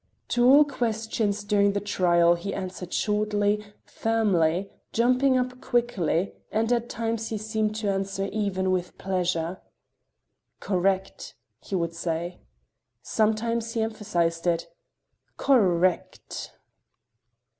[0.29, 6.89] To all questions during the trial he answered shortly, firmly, jumping up quickly, and at
[6.89, 9.61] times he seemed to answer even with pleasure.
[10.59, 12.39] "Correct!" he would say.
[13.03, 14.73] Sometimes he emphasized it.
[15.37, 16.53] "Cor r rect!"